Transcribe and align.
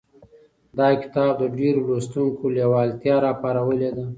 دا 0.77 0.87
کتاب 1.01 1.31
د 1.39 1.43
ډېرو 1.57 1.79
لوستونکو 1.87 2.43
لېوالتیا 2.55 3.15
راپارولې 3.25 3.89
ده. 3.97 4.05